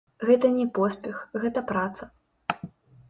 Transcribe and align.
Гэта 0.27 0.49
не 0.53 0.63
поспех, 0.77 1.21
гэта 1.43 1.63
праца. 1.73 2.11